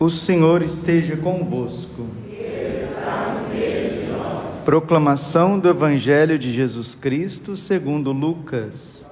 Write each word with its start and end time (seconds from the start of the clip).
O 0.00 0.08
Senhor 0.08 0.62
esteja 0.62 1.16
convosco. 1.16 2.06
Proclamação 4.64 5.58
do 5.58 5.68
Evangelho 5.68 6.38
de 6.38 6.52
Jesus 6.52 6.94
Cristo 6.94 7.56
segundo 7.56 8.12
Lucas. 8.12 9.04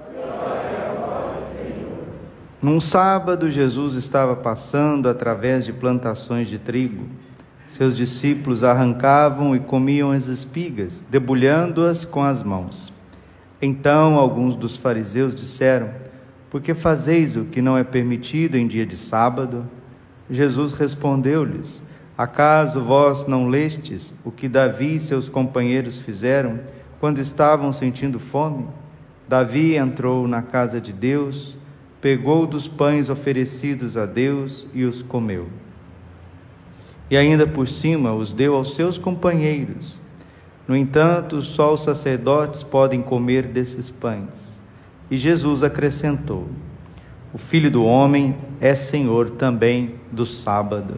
Num 2.62 2.80
sábado, 2.80 3.50
Jesus 3.50 3.94
estava 3.94 4.36
passando 4.36 5.08
através 5.08 5.64
de 5.64 5.72
plantações 5.72 6.46
de 6.46 6.56
trigo. 6.56 7.06
Seus 7.66 7.96
discípulos 7.96 8.62
arrancavam 8.62 9.56
e 9.56 9.60
comiam 9.60 10.12
as 10.12 10.28
espigas, 10.28 11.04
debulhando-as 11.10 12.04
com 12.04 12.22
as 12.22 12.44
mãos. 12.44 12.92
Então 13.60 14.14
alguns 14.14 14.54
dos 14.54 14.76
fariseus 14.76 15.34
disseram: 15.34 15.90
Por 16.48 16.60
que 16.60 16.74
fazeis 16.74 17.34
o 17.34 17.44
que 17.44 17.60
não 17.60 17.76
é 17.76 17.82
permitido 17.82 18.56
em 18.56 18.68
dia 18.68 18.86
de 18.86 18.96
sábado? 18.96 19.68
Jesus 20.30 20.72
respondeu-lhes: 20.72 21.82
Acaso 22.16 22.80
vós 22.80 23.26
não 23.26 23.48
lestes 23.48 24.14
o 24.24 24.30
que 24.30 24.48
Davi 24.48 24.96
e 24.96 25.00
seus 25.00 25.28
companheiros 25.28 26.00
fizeram 26.00 26.60
quando 26.98 27.18
estavam 27.20 27.72
sentindo 27.72 28.18
fome? 28.18 28.66
Davi 29.28 29.76
entrou 29.76 30.26
na 30.26 30.40
casa 30.40 30.80
de 30.80 30.92
Deus, 30.92 31.58
pegou 32.00 32.46
dos 32.46 32.66
pães 32.66 33.10
oferecidos 33.10 33.96
a 33.96 34.06
Deus 34.06 34.66
e 34.72 34.84
os 34.84 35.02
comeu. 35.02 35.48
E 37.10 37.16
ainda 37.16 37.46
por 37.46 37.68
cima 37.68 38.12
os 38.12 38.32
deu 38.32 38.54
aos 38.54 38.74
seus 38.74 38.96
companheiros. 38.96 39.98
No 40.66 40.76
entanto, 40.76 41.40
só 41.42 41.74
os 41.74 41.82
sacerdotes 41.82 42.62
podem 42.62 43.00
comer 43.00 43.46
desses 43.46 43.90
pães. 43.90 44.58
E 45.10 45.16
Jesus 45.16 45.62
acrescentou: 45.62 46.48
o 47.32 47.38
Filho 47.38 47.70
do 47.70 47.84
Homem 47.84 48.36
é 48.60 48.74
Senhor 48.74 49.30
também 49.30 49.96
do 50.10 50.24
sábado. 50.24 50.94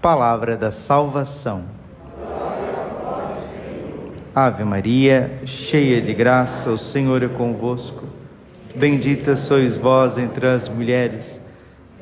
Palavra 0.00 0.56
da 0.56 0.70
salvação. 0.70 1.64
Ave 4.34 4.64
Maria, 4.64 5.40
cheia 5.46 6.00
de 6.00 6.12
graça, 6.12 6.70
o 6.70 6.78
Senhor 6.78 7.22
é 7.22 7.28
convosco. 7.28 8.04
Bendita 8.74 9.36
sois 9.36 9.76
vós 9.76 10.18
entre 10.18 10.48
as 10.48 10.68
mulheres, 10.68 11.40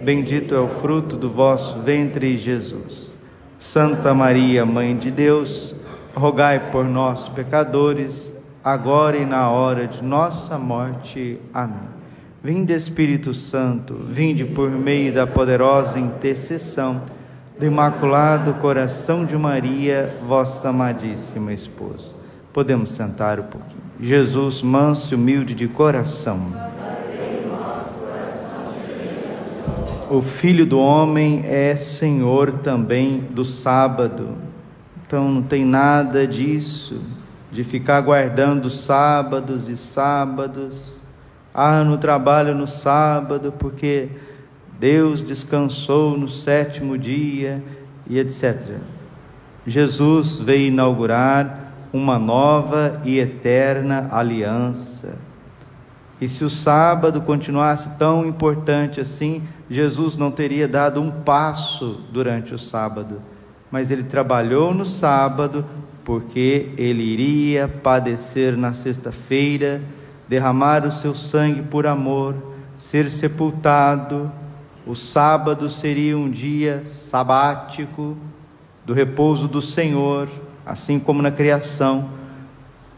bendito 0.01 0.55
é 0.55 0.59
o 0.59 0.69
fruto 0.69 1.17
do 1.17 1.29
vosso 1.29 1.81
ventre, 1.81 2.39
Jesus. 2.39 3.19
Santa 3.59 4.15
Maria, 4.15 4.65
Mãe 4.65 4.97
de 4.97 5.11
Deus, 5.11 5.77
rogai 6.15 6.71
por 6.71 6.87
nós, 6.87 7.29
pecadores, 7.29 8.34
agora 8.65 9.19
e 9.19 9.27
na 9.27 9.51
hora 9.51 9.87
de 9.87 10.03
nossa 10.03 10.59
morte. 10.59 11.39
Amém. 11.53 12.02
Vinde 12.45 12.73
Espírito 12.73 13.33
Santo, 13.33 13.95
vinde 13.95 14.45
por 14.45 14.69
meio 14.69 15.15
da 15.15 15.25
poderosa 15.25 16.01
intercessão 16.01 17.03
do 17.57 17.65
Imaculado 17.65 18.55
Coração 18.55 19.25
de 19.25 19.37
Maria, 19.37 20.12
vossa 20.27 20.71
amadíssima 20.71 21.53
esposa. 21.53 22.12
Podemos 22.53 22.91
sentar 22.91 23.39
um 23.39 23.45
pouquinho. 23.45 23.83
Jesus, 24.01 24.61
manso 24.61 25.15
e 25.15 25.17
humilde 25.17 25.55
de 25.55 25.69
coração. 25.69 26.53
O 30.11 30.21
Filho 30.21 30.67
do 30.67 30.81
Homem 30.81 31.45
é 31.47 31.77
Senhor 31.77 32.55
também 32.55 33.21
do 33.21 33.45
sábado. 33.45 34.31
Então 35.06 35.31
não 35.31 35.43
tem 35.43 35.65
nada 35.65 36.27
disso, 36.27 37.01
de 37.53 37.62
ficar 37.62 38.01
guardando 38.01 38.69
sábados 38.69 39.69
e 39.69 39.77
sábados 39.77 41.02
ah, 41.55 41.84
no 41.84 41.98
trabalho 41.98 42.55
no 42.55 42.67
sábado, 42.67 43.53
porque 43.58 44.08
Deus 44.78 45.22
descansou 45.22 46.17
no 46.17 46.28
sétimo 46.28 46.97
dia 46.98 47.62
e 48.06 48.19
etc. 48.19 48.78
Jesus 49.67 50.39
veio 50.39 50.69
inaugurar 50.69 51.72
uma 51.93 52.19
nova 52.19 53.00
e 53.04 53.19
eterna 53.19 54.09
aliança. 54.10 55.19
E 56.21 56.27
se 56.27 56.44
o 56.44 56.50
sábado 56.50 57.21
continuasse 57.21 57.98
tão 57.98 58.25
importante 58.25 59.00
assim, 59.00 59.43
Jesus 59.69 60.16
não 60.16 60.31
teria 60.31 60.66
dado 60.66 61.00
um 61.00 61.10
passo 61.10 62.00
durante 62.12 62.54
o 62.54 62.59
sábado, 62.59 63.21
mas 63.71 63.91
ele 63.91 64.04
trabalhou 64.04 64.72
no 64.72 64.84
sábado 64.84 65.66
porque 66.04 66.71
ele 66.77 67.03
iria 67.03 67.69
padecer 67.69 68.56
na 68.56 68.72
sexta-feira 68.72 69.81
derramar 70.32 70.87
o 70.87 70.91
seu 70.91 71.15
sangue 71.15 71.60
por 71.60 71.87
amor, 71.87 72.34
ser 72.78 73.10
sepultado. 73.10 74.32
O 74.87 74.94
sábado 74.94 75.69
seria 75.69 76.16
um 76.16 76.31
dia 76.31 76.84
sabático 76.87 78.16
do 78.82 78.94
repouso 78.94 79.47
do 79.47 79.60
Senhor, 79.60 80.31
assim 80.65 80.98
como 80.98 81.21
na 81.21 81.31
criação. 81.31 82.09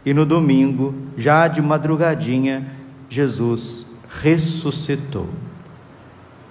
E 0.07 0.15
no 0.15 0.25
domingo, 0.25 0.95
já 1.17 1.49
de 1.49 1.61
madrugadinha, 1.61 2.71
Jesus 3.11 3.89
ressuscitou. 4.09 5.29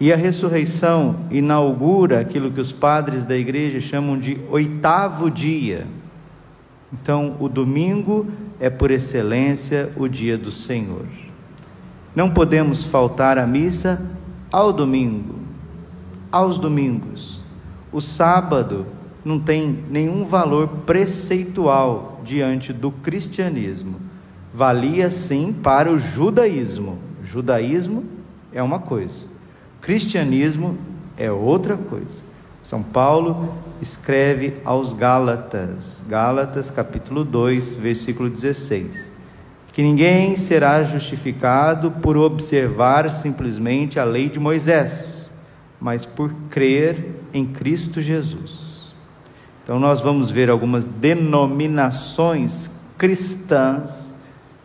E 0.02 0.12
a 0.12 0.18
ressurreição 0.18 1.16
inaugura 1.32 2.20
aquilo 2.20 2.52
que 2.52 2.60
os 2.60 2.74
padres 2.74 3.24
da 3.24 3.38
igreja 3.38 3.80
chamam 3.80 4.20
de 4.20 4.38
oitavo 4.50 5.32
dia. 5.32 5.88
Então, 6.92 7.38
o 7.40 7.48
domingo 7.48 8.28
é 8.64 8.70
por 8.70 8.92
excelência 8.92 9.92
o 9.98 10.08
dia 10.08 10.38
do 10.38 10.50
Senhor. 10.50 11.06
Não 12.16 12.30
podemos 12.30 12.82
faltar 12.82 13.38
à 13.38 13.46
missa 13.46 14.10
ao 14.50 14.72
domingo, 14.72 15.36
aos 16.32 16.58
domingos. 16.58 17.42
O 17.92 18.00
sábado 18.00 18.86
não 19.26 19.38
tem 19.38 19.84
nenhum 19.90 20.24
valor 20.24 20.70
preceitual 20.86 22.22
diante 22.24 22.72
do 22.72 22.90
cristianismo. 22.90 24.00
Valia 24.54 25.12
sim 25.12 25.52
para 25.52 25.92
o 25.92 26.00
judaísmo. 26.00 27.00
judaísmo 27.22 28.06
é 28.54 28.64
uma 28.64 28.80
coisa, 28.80 29.28
cristianismo 29.82 30.78
é 31.18 31.30
outra 31.30 31.76
coisa. 31.76 32.33
São 32.64 32.82
Paulo 32.82 33.54
escreve 33.82 34.56
aos 34.64 34.94
Gálatas, 34.94 36.02
Gálatas 36.08 36.72
capítulo 36.72 37.26
2, 37.26 37.76
versículo 37.76 38.30
16, 38.30 39.12
que 39.74 39.82
ninguém 39.82 40.38
será 40.38 40.82
justificado 40.82 41.92
por 41.92 42.16
observar 42.16 43.12
simplesmente 43.12 44.00
a 44.00 44.06
lei 44.06 44.30
de 44.30 44.40
Moisés, 44.40 45.30
mas 45.78 46.06
por 46.06 46.34
crer 46.50 47.14
em 47.34 47.46
Cristo 47.46 48.02
Jesus. 48.02 48.94
Então 49.62 49.78
nós 49.78 50.00
vamos 50.00 50.32
ver 50.32 50.50
algumas 50.50 50.86
denominações 50.86 52.72
cristãs 52.98 54.14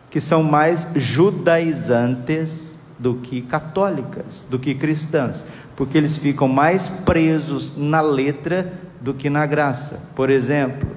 que 0.09 0.21
são 0.21 0.41
mais 0.41 0.87
judaizantes 0.95 2.79
do 2.97 3.15
que 3.15 3.41
católicas, 3.41 4.47
do 4.49 4.57
que 4.57 4.73
cristãs 4.73 5.43
porque 5.79 5.97
eles 5.97 6.17
ficam 6.17 6.49
mais 6.49 6.89
presos 6.89 7.73
na 7.77 8.01
letra 8.01 8.73
do 8.99 9.13
que 9.13 9.29
na 9.29 9.45
graça. 9.45 10.09
Por 10.13 10.29
exemplo, 10.29 10.89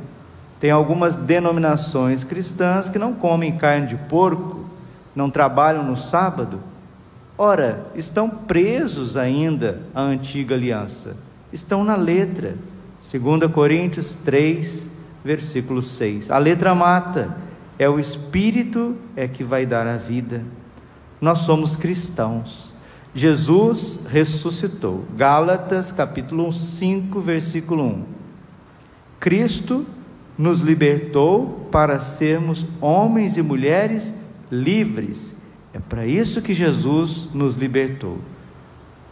tem 0.59 0.73
algumas 0.73 1.15
denominações 1.15 2.25
cristãs 2.25 2.89
que 2.89 2.99
não 2.99 3.15
comem 3.15 3.57
carne 3.57 3.87
de 3.87 3.97
porco, 3.97 4.67
não 5.15 5.31
trabalham 5.31 5.85
no 5.85 5.97
sábado. 5.97 6.59
Ora, 7.39 7.87
estão 7.95 8.29
presos 8.29 9.17
ainda 9.17 9.83
à 9.95 10.03
antiga 10.03 10.57
aliança. 10.57 11.17
Estão 11.53 11.85
na 11.85 11.95
letra. 11.95 12.57
2 13.01 13.53
Coríntios 13.53 14.17
3, 14.17 14.99
versículo 15.25 15.81
6. 15.81 16.29
A 16.29 16.39
letra 16.39 16.75
mata, 16.75 17.37
é 17.79 17.89
o 17.89 18.01
espírito 18.01 18.97
é 19.15 19.29
que 19.29 19.45
vai 19.45 19.65
dar 19.65 19.87
a 19.87 19.97
vida. 19.97 20.43
Nós 21.21 21.39
somos 21.39 21.77
cristãos. 21.77 22.72
Jesus 23.15 24.01
ressuscitou. 24.09 25.05
Gálatas 25.17 25.93
capítulo 25.93 26.53
5, 26.53 27.21
versículo 27.21 27.85
1. 27.85 28.05
Cristo 29.21 29.87
nos 30.37 30.61
libertou 30.61 31.69
para 31.71 32.01
sermos 32.01 32.65
homens 32.81 33.37
e 33.37 33.43
mulheres 33.43 34.15
livres. 34.51 35.37
É 35.75 35.79
para 35.79 36.07
isso 36.07 36.41
que 36.41 36.55
Jesus 36.55 37.29
nos 37.35 37.55
libertou. 37.55 38.19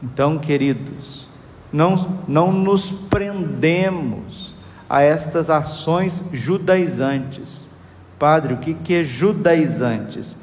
Então, 0.03 0.39
queridos, 0.39 1.29
não, 1.71 2.23
não 2.27 2.53
nos 2.53 2.91
prendemos 2.91 4.55
a 4.89 5.03
estas 5.03 5.51
ações 5.51 6.25
judaizantes. 6.33 7.69
Padre, 8.19 8.55
o 8.55 8.57
que, 8.57 8.75
que 8.75 8.95
é 8.95 9.05
judaizantes? 9.05 10.39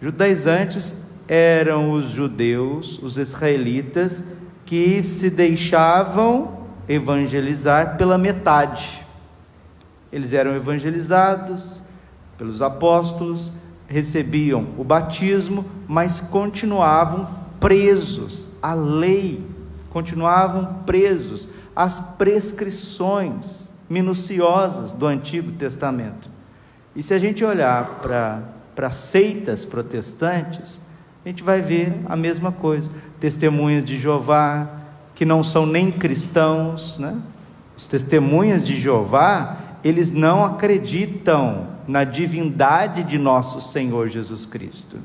Judaizantes 0.00 1.11
eram 1.28 1.92
os 1.92 2.06
judeus, 2.10 2.98
os 3.02 3.16
israelitas, 3.16 4.32
que 4.64 5.02
se 5.02 5.30
deixavam 5.30 6.66
evangelizar 6.88 7.96
pela 7.96 8.18
metade. 8.18 9.04
Eles 10.12 10.32
eram 10.32 10.54
evangelizados 10.54 11.82
pelos 12.36 12.60
apóstolos, 12.60 13.52
recebiam 13.86 14.68
o 14.76 14.84
batismo, 14.84 15.64
mas 15.86 16.20
continuavam 16.20 17.28
presos 17.60 18.48
à 18.60 18.74
lei, 18.74 19.46
continuavam 19.90 20.82
presos 20.84 21.48
às 21.76 21.98
prescrições 22.16 23.68
minuciosas 23.88 24.92
do 24.92 25.06
Antigo 25.06 25.52
Testamento. 25.52 26.30
E 26.96 27.02
se 27.02 27.14
a 27.14 27.18
gente 27.18 27.44
olhar 27.44 28.00
para 28.74 28.90
seitas 28.90 29.64
protestantes, 29.64 30.80
a 31.24 31.28
gente 31.28 31.42
vai 31.42 31.60
ver 31.60 31.94
a 32.06 32.16
mesma 32.16 32.50
coisa. 32.50 32.90
Testemunhas 33.20 33.84
de 33.84 33.96
Jeová, 33.96 34.68
que 35.14 35.24
não 35.24 35.44
são 35.44 35.64
nem 35.64 35.90
cristãos, 35.90 36.98
né? 36.98 37.16
Os 37.76 37.86
testemunhas 37.86 38.64
de 38.64 38.76
Jeová, 38.76 39.56
eles 39.84 40.10
não 40.12 40.44
acreditam 40.44 41.68
na 41.86 42.04
divindade 42.04 43.04
de 43.04 43.18
nosso 43.18 43.60
Senhor 43.60 44.08
Jesus 44.08 44.46
Cristo. 44.46 44.98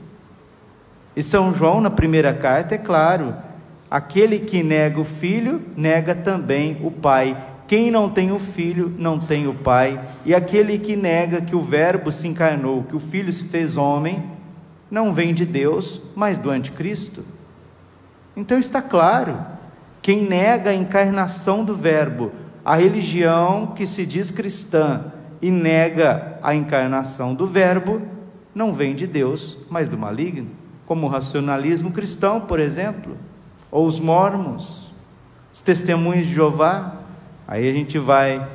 E 1.15 1.23
São 1.23 1.53
João, 1.53 1.81
na 1.81 1.89
primeira 1.89 2.33
carta, 2.33 2.75
é 2.75 2.77
claro: 2.77 3.35
aquele 3.89 4.39
que 4.39 4.63
nega 4.63 4.99
o 4.99 5.03
filho, 5.03 5.61
nega 5.75 6.15
também 6.15 6.79
o 6.83 6.91
pai. 6.91 7.37
Quem 7.67 7.91
não 7.91 8.09
tem 8.09 8.31
o 8.31 8.39
filho, 8.39 8.93
não 8.97 9.19
tem 9.19 9.47
o 9.47 9.53
pai. 9.53 9.99
E 10.25 10.33
aquele 10.33 10.79
que 10.79 10.95
nega 10.95 11.41
que 11.41 11.55
o 11.55 11.61
Verbo 11.61 12.11
se 12.11 12.27
encarnou, 12.27 12.83
que 12.83 12.95
o 12.95 12.99
filho 12.99 13.31
se 13.31 13.45
fez 13.45 13.75
homem, 13.75 14.23
não 14.89 15.13
vem 15.13 15.33
de 15.33 15.45
Deus, 15.45 16.01
mas 16.15 16.37
do 16.37 16.49
anticristo. 16.49 17.23
Então 18.35 18.57
está 18.57 18.81
claro: 18.81 19.37
quem 20.01 20.23
nega 20.23 20.69
a 20.69 20.75
encarnação 20.75 21.65
do 21.65 21.75
Verbo, 21.75 22.31
a 22.63 22.75
religião 22.75 23.67
que 23.75 23.85
se 23.85 24.05
diz 24.05 24.31
cristã 24.31 25.11
e 25.41 25.51
nega 25.51 26.39
a 26.41 26.55
encarnação 26.55 27.35
do 27.35 27.45
Verbo, 27.45 28.01
não 28.53 28.73
vem 28.73 28.95
de 28.95 29.05
Deus, 29.05 29.59
mas 29.69 29.89
do 29.89 29.97
maligno, 29.97 30.49
como 30.85 31.05
o 31.05 31.09
racionalismo 31.09 31.91
cristão, 31.91 32.41
por 32.41 32.59
exemplo, 32.59 33.17
ou 33.69 33.85
os 33.85 33.99
mormons, 33.99 34.93
os 35.53 35.61
testemunhos 35.61 36.27
de 36.27 36.33
Jeová. 36.33 37.01
Aí 37.47 37.69
a 37.69 37.73
gente 37.73 37.99
vai 37.99 38.45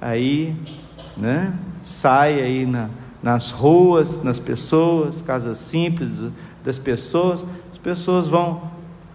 aí, 0.00 0.56
né? 1.16 1.52
Sai 1.82 2.40
aí 2.40 2.66
na, 2.66 2.88
nas 3.22 3.50
ruas, 3.50 4.22
nas 4.22 4.38
pessoas, 4.38 5.20
casas 5.20 5.58
simples 5.58 6.10
das 6.64 6.78
pessoas, 6.78 7.44
as 7.72 7.78
pessoas 7.78 8.28
vão 8.28 8.70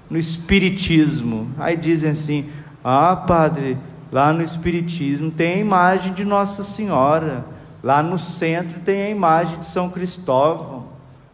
no 0.09 0.17
espiritismo. 0.17 1.49
Aí 1.57 1.77
dizem 1.77 2.11
assim: 2.11 2.49
"Ah, 2.83 3.15
padre, 3.15 3.77
lá 4.11 4.33
no 4.33 4.41
espiritismo 4.41 5.31
tem 5.31 5.55
a 5.55 5.59
imagem 5.59 6.13
de 6.13 6.25
Nossa 6.25 6.63
Senhora, 6.63 7.45
lá 7.81 8.03
no 8.03 8.19
centro 8.19 8.79
tem 8.81 9.03
a 9.03 9.09
imagem 9.09 9.59
de 9.59 9.65
São 9.65 9.89
Cristóvão, 9.89 10.85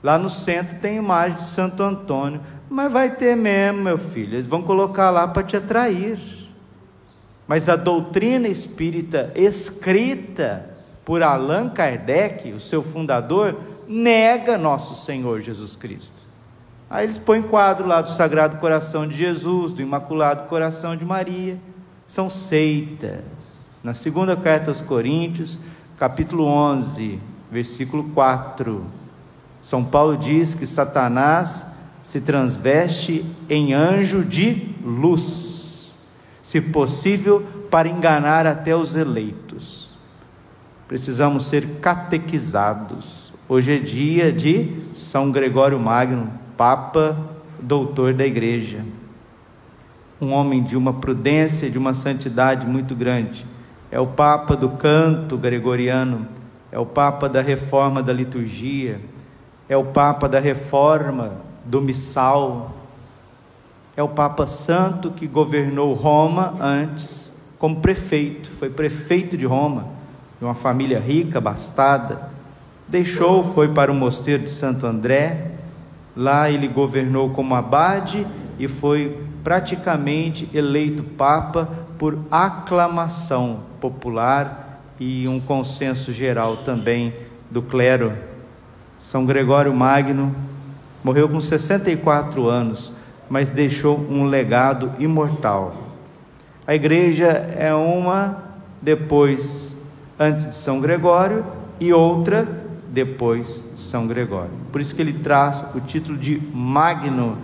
lá 0.03 0.17
no 0.17 0.29
centro 0.29 0.77
tem 0.79 0.97
a 0.97 1.01
imagem 1.01 1.37
de 1.37 1.45
Santo 1.45 1.83
Antônio". 1.83 2.41
Mas 2.69 2.91
vai 2.91 3.15
ter 3.15 3.35
mesmo, 3.35 3.81
meu 3.81 3.97
filho. 3.97 4.35
Eles 4.35 4.45
vão 4.45 4.61
colocar 4.61 5.09
lá 5.09 5.27
para 5.27 5.41
te 5.41 5.57
atrair. 5.57 6.19
Mas 7.47 7.67
a 7.67 7.75
doutrina 7.75 8.47
espírita 8.47 9.31
escrita 9.35 10.69
por 11.05 11.23
Allan 11.23 11.69
Kardec, 11.69 12.51
o 12.53 12.59
seu 12.59 12.83
fundador, 12.83 13.57
nega 13.87 14.57
nosso 14.57 14.95
Senhor 14.95 15.41
Jesus 15.41 15.75
Cristo. 15.75 16.29
Aí 16.89 17.05
eles 17.05 17.17
põem 17.17 17.41
quadro 17.41 17.87
lá 17.87 18.01
do 18.01 18.09
Sagrado 18.09 18.57
Coração 18.57 19.07
de 19.07 19.17
Jesus, 19.17 19.71
do 19.71 19.81
Imaculado 19.81 20.47
Coração 20.47 20.95
de 20.95 21.03
Maria. 21.03 21.59
São 22.05 22.29
seitas. 22.29 23.67
Na 23.83 23.93
segunda 23.93 24.35
carta 24.35 24.69
aos 24.69 24.81
Coríntios, 24.81 25.59
capítulo 25.97 26.45
11, 26.45 27.19
versículo 27.51 28.09
4, 28.09 28.85
São 29.61 29.83
Paulo 29.83 30.17
diz 30.17 30.53
que 30.53 30.67
Satanás 30.67 31.75
se 32.03 32.21
transveste 32.21 33.25
em 33.49 33.73
anjo 33.73 34.23
de 34.23 34.75
luz, 34.83 35.97
se 36.41 36.61
possível, 36.61 37.45
para 37.69 37.87
enganar 37.87 38.47
até 38.47 38.75
os 38.75 38.95
eleitos 38.95 39.88
precisamos 40.89 41.45
ser 41.45 41.75
catequizados. 41.79 43.31
Hoje 43.47 43.75
é 43.75 43.77
dia 43.77 44.33
de 44.33 44.87
São 44.95 45.31
Gregório 45.31 45.79
Magno, 45.79 46.33
Papa, 46.57 47.15
doutor 47.59 48.11
da 48.11 48.25
Igreja. 48.25 48.83
Um 50.19 50.33
homem 50.33 50.63
de 50.63 50.75
uma 50.75 50.91
prudência, 50.91 51.69
de 51.69 51.77
uma 51.77 51.93
santidade 51.93 52.65
muito 52.65 52.95
grande. 52.95 53.45
É 53.91 53.99
o 53.99 54.07
Papa 54.07 54.55
do 54.55 54.67
canto 54.67 55.37
gregoriano, 55.37 56.27
é 56.71 56.79
o 56.79 56.87
Papa 56.87 57.29
da 57.29 57.41
reforma 57.41 58.01
da 58.01 58.11
liturgia, 58.11 58.99
é 59.69 59.77
o 59.77 59.85
Papa 59.85 60.27
da 60.27 60.39
reforma 60.39 61.33
do 61.65 61.79
missal, 61.79 62.73
é 63.95 64.01
o 64.01 64.09
Papa 64.09 64.47
Santo 64.47 65.11
que 65.11 65.27
governou 65.27 65.93
Roma 65.93 66.55
antes 66.59 67.31
como 67.59 67.79
prefeito, 67.79 68.49
foi 68.49 68.71
prefeito 68.71 69.37
de 69.37 69.45
Roma 69.45 69.98
de 70.39 70.45
uma 70.45 70.53
família 70.53 70.99
rica, 70.99 71.37
abastada, 71.37 72.29
deixou, 72.87 73.53
foi 73.53 73.67
para 73.67 73.91
o 73.91 73.95
mosteiro 73.95 74.43
de 74.43 74.49
Santo 74.49 74.87
André, 74.87 75.51
lá 76.15 76.49
ele 76.49 76.67
governou 76.67 77.29
como 77.31 77.53
abade 77.53 78.25
e 78.57 78.67
foi 78.67 79.21
praticamente 79.43 80.49
eleito 80.53 81.03
papa 81.03 81.69
por 81.97 82.19
aclamação 82.31 83.61
popular 83.79 84.81
e 84.99 85.27
um 85.27 85.39
consenso 85.39 86.11
geral 86.11 86.57
também 86.57 87.13
do 87.49 87.61
clero. 87.61 88.13
São 88.99 89.25
Gregório 89.25 89.73
Magno 89.73 90.35
morreu 91.03 91.29
com 91.29 91.39
64 91.39 92.47
anos, 92.47 92.91
mas 93.29 93.49
deixou 93.49 93.97
um 94.09 94.25
legado 94.25 94.91
imortal. 94.99 95.75
A 96.67 96.75
igreja 96.75 97.27
é 97.57 97.73
uma 97.73 98.43
depois 98.81 99.68
antes 100.19 100.45
de 100.45 100.55
São 100.55 100.81
Gregório 100.81 101.45
e 101.79 101.93
outra 101.93 102.45
depois 102.89 103.63
de 103.73 103.79
São 103.79 104.05
Gregório. 104.05 104.51
Por 104.71 104.81
isso 104.81 104.93
que 104.93 105.01
ele 105.01 105.13
traz 105.13 105.73
o 105.73 105.79
título 105.79 106.17
de 106.17 106.41
Magno, 106.53 107.37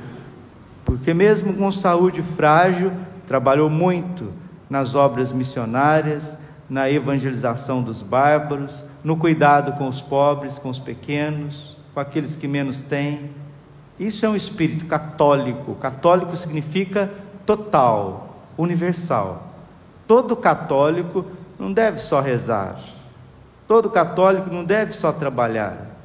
porque 0.83 1.13
mesmo 1.13 1.53
com 1.53 1.71
saúde 1.71 2.21
frágil, 2.21 2.91
trabalhou 3.25 3.69
muito 3.69 4.31
nas 4.69 4.93
obras 4.93 5.31
missionárias, 5.31 6.37
na 6.69 6.89
evangelização 6.89 7.81
dos 7.81 8.01
bárbaros, 8.01 8.83
no 9.03 9.15
cuidado 9.15 9.73
com 9.73 9.87
os 9.87 10.01
pobres, 10.01 10.57
com 10.57 10.69
os 10.69 10.79
pequenos, 10.79 11.77
com 11.93 11.99
aqueles 11.99 12.35
que 12.35 12.47
menos 12.47 12.81
têm. 12.81 13.29
Isso 13.99 14.25
é 14.25 14.29
um 14.29 14.35
espírito 14.35 14.85
católico. 14.85 15.75
Católico 15.75 16.35
significa 16.35 17.09
total, 17.45 18.49
universal. 18.57 19.53
Todo 20.07 20.35
católico 20.35 21.25
não 21.59 21.71
deve 21.71 21.99
só 21.99 22.21
rezar. 22.21 22.79
Todo 23.67 23.89
católico 23.89 24.53
não 24.53 24.63
deve 24.63 24.91
só 24.91 25.11
trabalhar. 25.11 25.95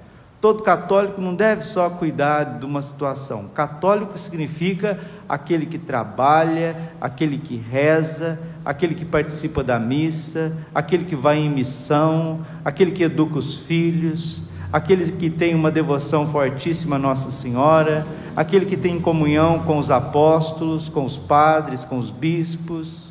Todo 0.40 0.62
católico 0.62 1.20
não 1.20 1.34
deve 1.34 1.62
só 1.62 1.90
cuidar 1.90 2.58
de 2.58 2.64
uma 2.64 2.80
situação. 2.80 3.48
Católico 3.48 4.18
significa 4.18 4.98
aquele 5.28 5.66
que 5.66 5.76
trabalha, 5.76 6.92
aquele 6.98 7.36
que 7.36 7.56
reza, 7.56 8.40
aquele 8.64 8.94
que 8.94 9.04
participa 9.04 9.62
da 9.62 9.78
missa, 9.78 10.56
aquele 10.74 11.04
que 11.04 11.14
vai 11.14 11.36
em 11.36 11.50
missão, 11.50 12.46
aquele 12.64 12.92
que 12.92 13.02
educa 13.02 13.38
os 13.38 13.58
filhos, 13.58 14.44
aquele 14.72 15.12
que 15.12 15.28
tem 15.28 15.54
uma 15.54 15.70
devoção 15.70 16.26
fortíssima 16.26 16.96
a 16.96 16.98
Nossa 16.98 17.30
Senhora, 17.30 18.06
aquele 18.34 18.64
que 18.64 18.78
tem 18.78 18.98
comunhão 18.98 19.58
com 19.58 19.76
os 19.76 19.90
apóstolos, 19.90 20.88
com 20.88 21.04
os 21.04 21.18
padres, 21.18 21.84
com 21.84 21.98
os 21.98 22.10
bispos 22.10 23.09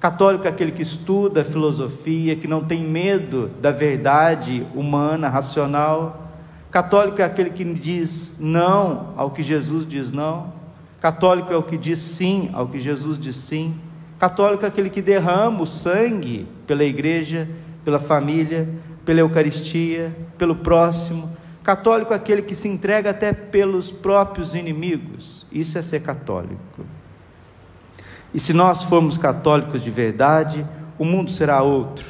Católico 0.00 0.46
é 0.46 0.50
aquele 0.50 0.70
que 0.70 0.82
estuda 0.82 1.44
filosofia, 1.44 2.36
que 2.36 2.46
não 2.46 2.62
tem 2.62 2.84
medo 2.84 3.50
da 3.60 3.72
verdade 3.72 4.64
humana, 4.72 5.28
racional. 5.28 6.28
Católico 6.70 7.20
é 7.20 7.24
aquele 7.24 7.50
que 7.50 7.64
diz 7.64 8.36
não 8.38 9.12
ao 9.16 9.32
que 9.32 9.42
Jesus 9.42 9.84
diz 9.84 10.12
não. 10.12 10.52
Católico 11.00 11.52
é 11.52 11.56
o 11.56 11.64
que 11.64 11.76
diz 11.76 11.98
sim 11.98 12.50
ao 12.52 12.68
que 12.68 12.78
Jesus 12.78 13.18
diz 13.18 13.34
sim. 13.34 13.74
Católico 14.20 14.64
é 14.64 14.68
aquele 14.68 14.88
que 14.88 15.02
derrama 15.02 15.62
o 15.62 15.66
sangue 15.66 16.46
pela 16.64 16.84
igreja, 16.84 17.48
pela 17.84 17.98
família, 17.98 18.68
pela 19.04 19.20
Eucaristia, 19.20 20.16
pelo 20.36 20.54
próximo. 20.54 21.36
Católico 21.64 22.12
é 22.12 22.16
aquele 22.16 22.42
que 22.42 22.54
se 22.54 22.68
entrega 22.68 23.10
até 23.10 23.32
pelos 23.32 23.90
próprios 23.90 24.54
inimigos. 24.54 25.44
Isso 25.50 25.76
é 25.76 25.82
ser 25.82 26.02
católico. 26.02 26.84
E 28.32 28.40
se 28.40 28.52
nós 28.52 28.82
formos 28.82 29.16
católicos 29.16 29.82
de 29.82 29.90
verdade, 29.90 30.66
o 30.98 31.04
mundo 31.04 31.30
será 31.30 31.62
outro. 31.62 32.04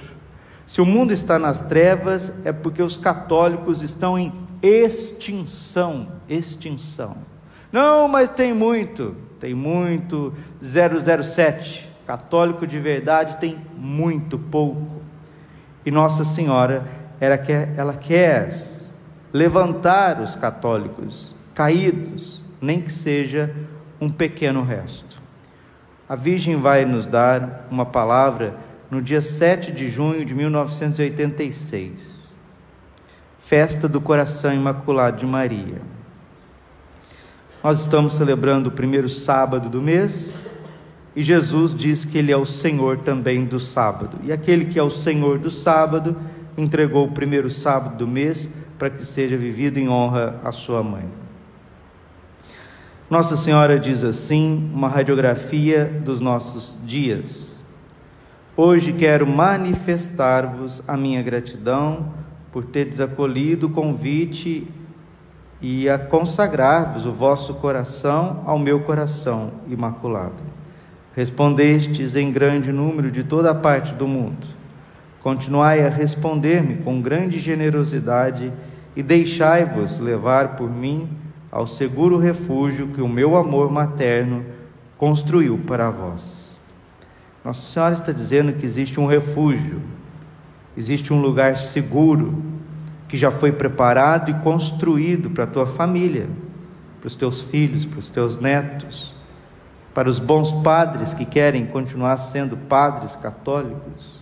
Se 0.66 0.80
o 0.80 0.86
mundo 0.86 1.12
está 1.12 1.38
nas 1.38 1.60
trevas, 1.60 2.44
é 2.44 2.52
porque 2.52 2.82
os 2.82 2.98
católicos 2.98 3.82
estão 3.82 4.18
em 4.18 4.32
extinção. 4.62 6.08
Extinção. 6.28 7.16
Não, 7.72 8.08
mas 8.08 8.28
tem 8.30 8.52
muito. 8.52 9.14
Tem 9.40 9.54
muito. 9.54 10.34
007. 10.60 11.88
Católico 12.06 12.66
de 12.66 12.78
verdade 12.78 13.36
tem 13.36 13.58
muito 13.76 14.38
pouco. 14.38 15.02
E 15.86 15.90
Nossa 15.90 16.24
Senhora, 16.24 16.86
ela 17.20 17.38
quer, 17.38 17.72
ela 17.76 17.94
quer 17.94 18.68
levantar 19.32 20.20
os 20.20 20.34
católicos 20.34 21.34
caídos, 21.54 22.42
nem 22.60 22.80
que 22.80 22.92
seja 22.92 23.54
um 24.00 24.10
pequeno 24.10 24.62
resto. 24.62 25.07
A 26.08 26.16
Virgem 26.16 26.56
vai 26.56 26.86
nos 26.86 27.04
dar 27.04 27.66
uma 27.70 27.84
palavra 27.84 28.56
no 28.90 29.02
dia 29.02 29.20
7 29.20 29.70
de 29.70 29.90
junho 29.90 30.24
de 30.24 30.34
1986, 30.34 32.34
festa 33.38 33.86
do 33.86 34.00
Coração 34.00 34.54
Imaculado 34.54 35.18
de 35.18 35.26
Maria. 35.26 35.82
Nós 37.62 37.80
estamos 37.80 38.14
celebrando 38.14 38.70
o 38.70 38.72
primeiro 38.72 39.08
sábado 39.08 39.68
do 39.68 39.82
mês 39.82 40.48
e 41.14 41.22
Jesus 41.22 41.74
diz 41.74 42.06
que 42.06 42.16
Ele 42.16 42.32
é 42.32 42.36
o 42.36 42.46
Senhor 42.46 42.98
também 42.98 43.44
do 43.44 43.60
sábado. 43.60 44.16
E 44.22 44.32
aquele 44.32 44.64
que 44.64 44.78
é 44.78 44.82
o 44.82 44.88
Senhor 44.88 45.38
do 45.38 45.50
sábado 45.50 46.16
entregou 46.56 47.06
o 47.06 47.12
primeiro 47.12 47.50
sábado 47.50 47.96
do 47.96 48.06
mês 48.06 48.56
para 48.78 48.88
que 48.88 49.04
seja 49.04 49.36
vivido 49.36 49.78
em 49.78 49.90
honra 49.90 50.40
à 50.42 50.52
sua 50.52 50.82
mãe. 50.82 51.27
Nossa 53.10 53.38
Senhora 53.38 53.78
diz 53.78 54.04
assim, 54.04 54.70
uma 54.74 54.86
radiografia 54.86 55.86
dos 56.04 56.20
nossos 56.20 56.76
dias. 56.84 57.54
Hoje 58.54 58.92
quero 58.92 59.26
manifestar-vos 59.26 60.86
a 60.86 60.94
minha 60.94 61.22
gratidão 61.22 62.12
por 62.52 62.66
ter 62.66 62.90
acolhido 63.00 63.68
o 63.68 63.70
convite 63.70 64.68
e 65.58 65.88
a 65.88 65.98
consagrar-vos 65.98 67.06
o 67.06 67.12
vosso 67.12 67.54
coração 67.54 68.42
ao 68.44 68.58
meu 68.58 68.80
coração 68.80 69.52
imaculado. 69.66 70.42
Respondestes 71.16 72.14
em 72.14 72.30
grande 72.30 72.70
número 72.70 73.10
de 73.10 73.24
toda 73.24 73.52
a 73.52 73.54
parte 73.54 73.94
do 73.94 74.06
mundo. 74.06 74.46
Continuai 75.22 75.82
a 75.82 75.88
responder-me 75.88 76.82
com 76.82 77.00
grande 77.00 77.38
generosidade 77.38 78.52
e 78.94 79.02
deixai-vos 79.02 79.98
levar 79.98 80.56
por 80.56 80.70
mim 80.70 81.08
ao 81.50 81.66
seguro 81.66 82.18
refúgio 82.18 82.88
que 82.88 83.00
o 83.00 83.08
meu 83.08 83.36
amor 83.36 83.70
materno 83.70 84.44
construiu 84.96 85.58
para 85.58 85.90
vós. 85.90 86.22
Nossa 87.44 87.62
Senhora 87.62 87.94
está 87.94 88.12
dizendo 88.12 88.52
que 88.52 88.66
existe 88.66 89.00
um 89.00 89.06
refúgio, 89.06 89.80
existe 90.76 91.12
um 91.12 91.20
lugar 91.20 91.56
seguro 91.56 92.42
que 93.08 93.16
já 93.16 93.30
foi 93.30 93.52
preparado 93.52 94.30
e 94.30 94.34
construído 94.34 95.30
para 95.30 95.44
a 95.44 95.46
tua 95.46 95.66
família, 95.66 96.28
para 97.00 97.06
os 97.06 97.14
teus 97.14 97.42
filhos, 97.42 97.86
para 97.86 97.98
os 97.98 98.10
teus 98.10 98.38
netos, 98.38 99.14
para 99.94 100.10
os 100.10 100.20
bons 100.20 100.52
padres 100.62 101.14
que 101.14 101.24
querem 101.24 101.64
continuar 101.64 102.18
sendo 102.18 102.56
padres 102.56 103.16
católicos, 103.16 104.17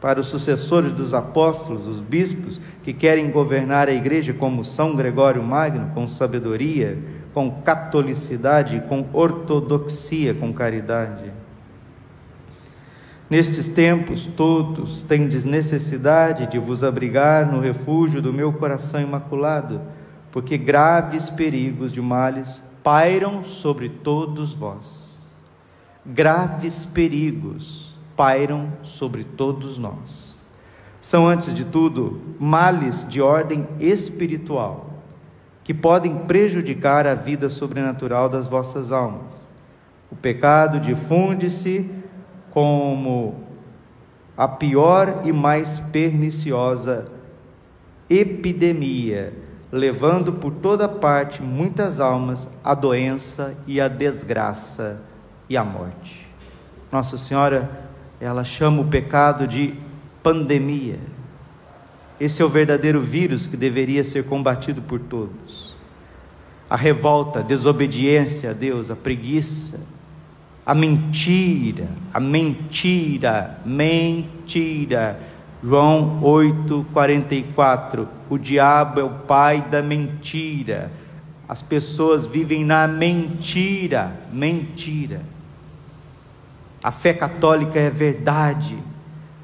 para 0.00 0.20
os 0.20 0.28
sucessores 0.28 0.92
dos 0.92 1.12
apóstolos, 1.12 1.86
os 1.86 2.00
bispos 2.00 2.60
que 2.82 2.92
querem 2.92 3.30
governar 3.30 3.88
a 3.88 3.92
igreja 3.92 4.32
como 4.32 4.64
São 4.64 4.94
Gregório 4.94 5.42
Magno, 5.42 5.90
com 5.92 6.06
sabedoria, 6.06 6.98
com 7.34 7.62
catolicidade, 7.62 8.82
com 8.88 9.06
ortodoxia, 9.12 10.34
com 10.34 10.52
caridade. 10.52 11.32
Nestes 13.28 13.68
tempos 13.68 14.24
todos 14.24 15.02
tendes 15.02 15.44
necessidade 15.44 16.46
de 16.46 16.58
vos 16.58 16.82
abrigar 16.82 17.50
no 17.50 17.60
refúgio 17.60 18.22
do 18.22 18.32
meu 18.32 18.52
coração 18.52 19.00
imaculado, 19.00 19.82
porque 20.32 20.56
graves 20.56 21.28
perigos 21.28 21.92
de 21.92 22.00
males 22.00 22.62
pairam 22.82 23.44
sobre 23.44 23.88
todos 23.88 24.54
vós. 24.54 25.08
Graves 26.06 26.86
perigos 26.86 27.87
pairam 28.18 28.72
sobre 28.82 29.22
todos 29.22 29.78
nós. 29.78 30.36
São, 31.00 31.28
antes 31.28 31.54
de 31.54 31.64
tudo, 31.64 32.20
males 32.40 33.08
de 33.08 33.22
ordem 33.22 33.68
espiritual, 33.78 34.90
que 35.62 35.72
podem 35.72 36.16
prejudicar 36.26 37.06
a 37.06 37.14
vida 37.14 37.48
sobrenatural 37.48 38.28
das 38.28 38.48
vossas 38.48 38.90
almas. 38.90 39.46
O 40.10 40.16
pecado 40.16 40.80
difunde-se 40.80 41.88
como 42.50 43.36
a 44.36 44.48
pior 44.48 45.20
e 45.24 45.32
mais 45.32 45.78
perniciosa 45.78 47.04
epidemia, 48.10 49.32
levando 49.70 50.32
por 50.32 50.54
toda 50.54 50.88
parte 50.88 51.40
muitas 51.40 52.00
almas 52.00 52.48
à 52.64 52.74
doença 52.74 53.56
e 53.64 53.80
à 53.80 53.86
desgraça 53.86 55.04
e 55.48 55.56
à 55.56 55.62
morte. 55.62 56.28
Nossa 56.90 57.16
Senhora, 57.16 57.87
ela 58.20 58.44
chama 58.44 58.82
o 58.82 58.86
pecado 58.86 59.46
de 59.46 59.74
pandemia. 60.22 60.98
Esse 62.20 62.42
é 62.42 62.44
o 62.44 62.48
verdadeiro 62.48 63.00
vírus 63.00 63.46
que 63.46 63.56
deveria 63.56 64.02
ser 64.02 64.24
combatido 64.24 64.82
por 64.82 64.98
todos. 64.98 65.74
A 66.68 66.76
revolta, 66.76 67.38
a 67.38 67.42
desobediência 67.42 68.50
a 68.50 68.52
Deus, 68.52 68.90
a 68.90 68.96
preguiça, 68.96 69.86
a 70.66 70.74
mentira, 70.74 71.88
a 72.12 72.20
mentira, 72.20 73.58
mentira. 73.64 75.18
João 75.62 76.20
8:44. 76.22 78.08
O 78.28 78.36
diabo 78.36 79.00
é 79.00 79.04
o 79.04 79.10
pai 79.10 79.62
da 79.62 79.80
mentira. 79.80 80.90
As 81.48 81.62
pessoas 81.62 82.26
vivem 82.26 82.64
na 82.64 82.86
mentira, 82.86 84.14
mentira. 84.30 85.22
A 86.82 86.90
fé 86.90 87.12
católica 87.12 87.78
é 87.78 87.90
verdade. 87.90 88.78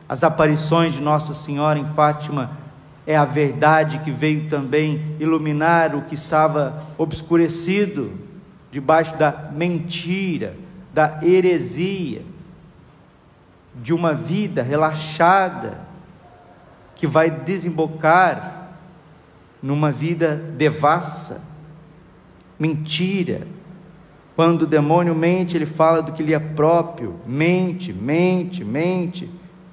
As 0.08 0.22
aparições 0.22 0.94
de 0.94 1.00
Nossa 1.00 1.34
Senhora 1.34 1.78
em 1.78 1.84
Fátima 1.84 2.58
é 3.06 3.16
a 3.16 3.24
verdade 3.24 3.98
que 3.98 4.10
veio 4.10 4.48
também 4.48 5.16
iluminar 5.18 5.94
o 5.94 6.02
que 6.02 6.14
estava 6.14 6.86
obscurecido 6.96 8.12
debaixo 8.70 9.16
da 9.16 9.50
mentira 9.52 10.56
da 10.94 11.18
heresia, 11.24 12.22
de 13.74 13.92
uma 13.92 14.14
vida 14.14 14.62
relaxada, 14.62 15.80
que 16.94 17.04
vai 17.04 17.28
desembocar 17.28 18.68
numa 19.60 19.90
vida 19.90 20.36
devassa, 20.36 21.42
mentira. 22.56 23.44
Quando 24.36 24.62
o 24.62 24.66
demônio 24.66 25.14
mente, 25.14 25.56
ele 25.56 25.66
fala 25.66 26.02
do 26.02 26.12
que 26.12 26.22
lhe 26.22 26.34
é 26.34 26.38
próprio, 26.40 27.14
mente, 27.26 27.92
mente, 27.92 28.64
mente, 28.64 29.30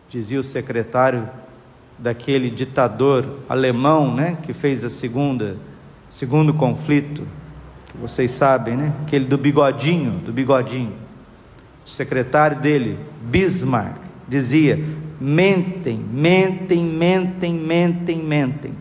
dizia 0.08 0.40
o 0.40 0.44
secretário 0.44 1.28
daquele 1.98 2.50
ditador 2.50 3.40
alemão, 3.50 4.14
né, 4.14 4.38
que 4.44 4.54
fez 4.54 4.84
a 4.84 4.90
segunda, 4.90 5.58
segundo 6.10 6.54
conflito, 6.54 7.24
que 7.88 7.98
vocês 7.98 8.32
sabem, 8.32 8.76
né, 8.76 8.94
aquele 9.02 9.26
do 9.26 9.38
bigodinho, 9.38 10.12
do 10.20 10.32
bigodinho. 10.32 10.94
O 11.84 11.90
secretário 11.90 12.60
dele, 12.60 13.00
Bismarck, 13.24 13.98
dizia: 14.28 14.80
mentem, 15.20 15.98
mentem, 15.98 16.84
mentem, 16.84 17.54
mentem, 17.54 18.18
mentem. 18.24 18.74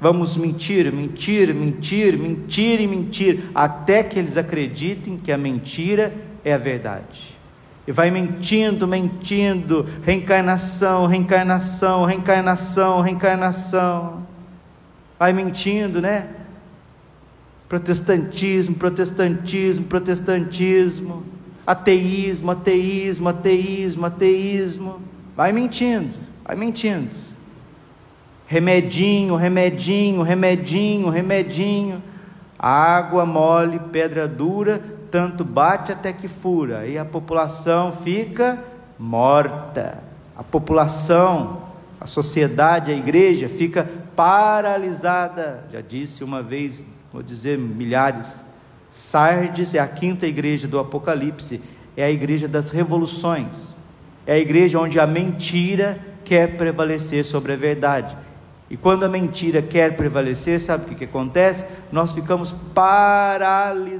Vamos 0.00 0.36
mentir, 0.36 0.90
mentir, 0.92 1.54
mentir, 1.54 2.16
mentir 2.16 2.80
e 2.80 2.86
mentir, 2.86 3.44
até 3.54 4.02
que 4.02 4.18
eles 4.18 4.36
acreditem 4.36 5.18
que 5.18 5.30
a 5.30 5.36
mentira 5.36 6.14
é 6.44 6.54
a 6.54 6.58
verdade. 6.58 7.38
E 7.86 7.92
vai 7.92 8.10
mentindo, 8.10 8.86
mentindo, 8.86 9.86
reencarnação, 10.02 11.06
reencarnação, 11.06 12.04
reencarnação, 12.04 13.00
reencarnação. 13.00 14.26
Vai 15.18 15.32
mentindo, 15.32 16.00
né? 16.00 16.28
Protestantismo, 17.68 18.74
protestantismo, 18.76 19.84
protestantismo 19.84 21.24
ateísmo, 21.70 22.50
ateísmo, 22.50 23.28
ateísmo, 23.28 24.06
ateísmo. 24.06 25.00
Vai 25.36 25.52
mentindo, 25.52 26.10
vai 26.44 26.56
mentindo. 26.56 27.29
Remedinho, 28.50 29.36
remedinho, 29.36 30.22
remedinho, 30.22 31.08
remedinho. 31.08 32.02
Água 32.58 33.24
mole, 33.24 33.78
pedra 33.92 34.26
dura, 34.26 34.82
tanto 35.08 35.44
bate 35.44 35.92
até 35.92 36.12
que 36.12 36.26
fura. 36.26 36.84
E 36.84 36.98
a 36.98 37.04
população 37.04 37.92
fica 37.92 38.58
morta. 38.98 40.02
A 40.36 40.42
população, 40.42 41.62
a 42.00 42.08
sociedade, 42.08 42.90
a 42.90 42.94
igreja 42.96 43.48
fica 43.48 43.88
paralisada. 44.16 45.62
Já 45.72 45.80
disse 45.80 46.24
uma 46.24 46.42
vez, 46.42 46.84
vou 47.12 47.22
dizer 47.22 47.56
milhares 47.56 48.44
Sardes 48.90 49.76
é 49.76 49.78
a 49.78 49.86
quinta 49.86 50.26
igreja 50.26 50.66
do 50.66 50.80
Apocalipse, 50.80 51.62
é 51.96 52.02
a 52.02 52.10
igreja 52.10 52.48
das 52.48 52.70
revoluções, 52.70 53.78
é 54.26 54.32
a 54.32 54.38
igreja 54.38 54.80
onde 54.80 54.98
a 54.98 55.06
mentira 55.06 56.00
quer 56.24 56.56
prevalecer 56.56 57.24
sobre 57.24 57.52
a 57.52 57.56
verdade. 57.56 58.16
E 58.70 58.76
quando 58.76 59.02
a 59.02 59.08
mentira 59.08 59.60
quer 59.60 59.96
prevalecer, 59.96 60.60
sabe 60.60 60.84
o 60.84 60.86
que, 60.88 60.94
que 60.94 61.04
acontece? 61.04 61.66
Nós 61.90 62.12
ficamos 62.12 62.52
paralisados. 62.72 63.98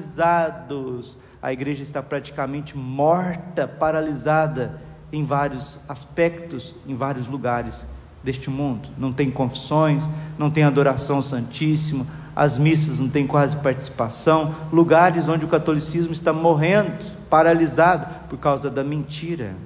A 1.43 1.53
igreja 1.53 1.83
está 1.83 2.01
praticamente 2.01 2.79
morta, 2.79 3.67
paralisada 3.67 4.81
em 5.13 5.25
vários 5.25 5.81
aspectos, 5.89 6.77
em 6.87 6.95
vários 6.95 7.27
lugares 7.27 7.85
deste 8.23 8.49
mundo. 8.49 8.91
Não 8.97 9.13
tem 9.13 9.29
confissões, 9.29 10.09
não 10.39 10.49
tem 10.51 10.63
adoração 10.63 11.17
ao 11.17 11.23
Santíssimo, 11.23 12.07
as 12.37 12.57
missas 12.57 13.01
não 13.01 13.09
têm 13.09 13.27
quase 13.27 13.57
participação, 13.57 14.55
lugares 14.73 15.29
onde 15.29 15.45
o 15.45 15.49
catolicismo 15.49 16.13
está 16.13 16.33
morrendo, 16.33 16.93
paralisado 17.29 18.07
por 18.29 18.39
causa 18.39 18.71
da 18.71 18.85
mentira. 18.85 19.57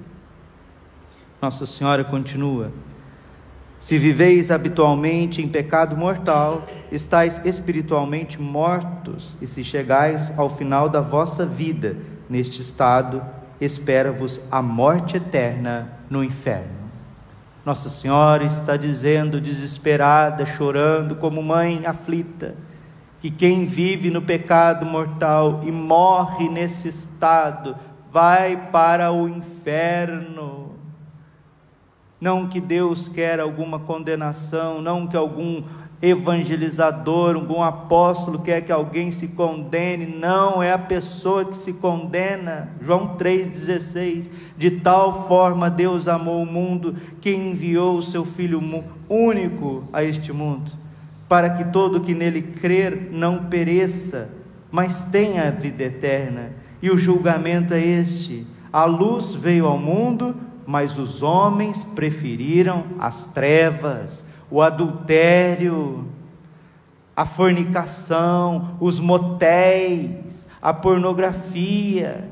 Nossa 1.39 1.67
Senhora 1.67 2.03
continua: 2.03 2.71
Se 3.79 3.97
viveis 3.97 4.51
habitualmente 4.51 5.41
em 5.41 5.47
pecado 5.47 5.95
mortal, 5.95 6.65
estáis 6.91 7.43
espiritualmente 7.45 8.41
mortos, 8.41 9.35
e 9.41 9.45
se 9.45 9.63
chegais 9.63 10.37
ao 10.37 10.49
final 10.49 10.89
da 10.89 11.01
vossa 11.01 11.45
vida 11.45 11.97
neste 12.29 12.61
estado, 12.61 13.21
espera-vos 13.59 14.41
a 14.51 14.61
morte 14.61 15.17
eterna 15.17 15.99
no 16.09 16.23
inferno. 16.23 16.85
Nossa 17.65 17.89
Senhora 17.89 18.43
está 18.43 18.77
dizendo, 18.77 19.41
desesperada, 19.41 20.45
chorando, 20.45 21.15
como 21.15 21.41
mãe 21.41 21.83
aflita, 21.85 22.55
que 23.19 23.31
quem 23.31 23.65
vive 23.65 24.11
no 24.11 24.21
pecado 24.21 24.85
mortal 24.85 25.61
e 25.63 25.71
morre 25.71 26.47
nesse 26.47 26.87
estado 26.87 27.75
vai 28.11 28.55
para 28.71 29.11
o 29.11 29.27
inferno. 29.27 30.74
Não 32.25 32.47
que 32.47 32.59
Deus 32.59 33.07
quer 33.07 33.39
alguma 33.39 33.77
condenação, 33.77 34.81
não 34.81 35.05
que 35.05 35.15
algum 35.15 35.61
evangelizador, 36.01 37.35
algum 37.35 37.61
apóstolo 37.61 38.39
quer 38.39 38.61
que 38.61 38.71
alguém 38.71 39.11
se 39.11 39.27
condene, 39.27 40.07
não 40.07 40.63
é 40.63 40.73
a 40.73 40.79
pessoa 40.79 41.45
que 41.45 41.55
se 41.55 41.73
condena. 41.73 42.69
João 42.81 43.15
3,16: 43.15 44.31
De 44.57 44.71
tal 44.71 45.27
forma 45.27 45.69
Deus 45.69 46.07
amou 46.07 46.41
o 46.41 46.47
mundo 46.47 46.95
que 47.21 47.29
enviou 47.29 47.95
o 47.95 48.01
seu 48.01 48.25
Filho 48.25 48.59
único 49.07 49.87
a 49.93 50.03
este 50.03 50.33
mundo, 50.33 50.71
para 51.29 51.51
que 51.51 51.65
todo 51.65 52.01
que 52.01 52.15
nele 52.15 52.41
crer 52.41 53.09
não 53.11 53.43
pereça, 53.43 54.33
mas 54.71 55.05
tenha 55.11 55.47
a 55.47 55.51
vida 55.51 55.83
eterna. 55.83 56.53
E 56.81 56.89
o 56.89 56.97
julgamento 56.97 57.75
é 57.75 57.85
este: 57.85 58.47
a 58.73 58.85
luz 58.85 59.35
veio 59.35 59.67
ao 59.67 59.77
mundo, 59.77 60.35
mas 60.65 60.97
os 60.97 61.21
homens 61.21 61.83
preferiram 61.83 62.85
as 62.99 63.27
trevas 63.27 64.23
o 64.49 64.61
adultério, 64.61 66.07
a 67.15 67.25
fornicação, 67.25 68.77
os 68.79 68.99
motéis, 68.99 70.47
a 70.61 70.73
pornografia, 70.73 72.29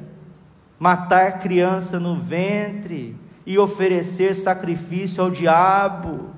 matar 0.79 1.39
criança 1.39 1.99
no 1.99 2.15
ventre 2.15 3.15
e 3.45 3.57
oferecer 3.57 4.33
sacrifício 4.35 5.23
ao 5.23 5.31
diabo, 5.31 6.29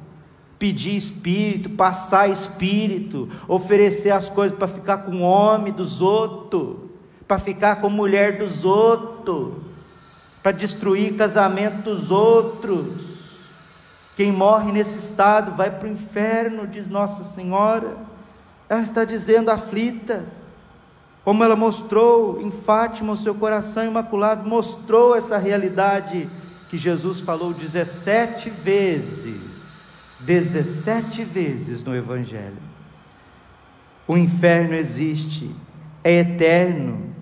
pedir 0.58 0.96
espírito, 0.96 1.70
passar 1.72 2.30
espírito, 2.30 3.30
oferecer 3.48 4.12
as 4.12 4.30
coisas 4.30 4.58
para 4.58 4.68
ficar 4.68 5.00
com 5.00 5.18
o 5.18 5.22
homem 5.22 5.74
dos 5.74 6.02
outros, 6.02 6.78
para 7.28 7.40
ficar 7.40 7.78
com 7.78 7.88
a 7.88 7.90
mulher 7.90 8.38
dos 8.38 8.64
outros, 8.64 9.54
para 10.46 10.52
destruir 10.52 11.16
casamento 11.16 11.82
dos 11.82 12.12
outros. 12.12 13.02
Quem 14.16 14.32
morre 14.32 14.72
nesse 14.72 15.00
estado 15.00 15.54
vai 15.54 15.72
para 15.72 15.88
o 15.88 15.92
inferno, 15.92 16.68
diz 16.68 16.88
Nossa 16.88 17.24
Senhora. 17.24 17.98
Ela 18.70 18.84
está 18.84 19.04
dizendo 19.04 19.50
aflita, 19.50 20.24
como 21.24 21.44
ela 21.44 21.56
mostrou 21.56 22.40
em 22.40 22.52
Fátima, 22.52 23.14
o 23.14 23.18
seu 23.18 23.34
coração 23.34 23.88
imaculado 23.88 24.48
mostrou 24.48 25.16
essa 25.16 25.36
realidade 25.40 26.30
que 26.70 26.78
Jesus 26.78 27.22
falou 27.22 27.52
17 27.52 28.52
vezes, 28.52 29.42
17 30.20 31.24
vezes 31.24 31.84
no 31.84 31.96
Evangelho. 31.96 32.62
O 34.08 34.16
inferno 34.16 34.76
existe, 34.76 35.56
é 36.04 36.20
eterno, 36.20 37.15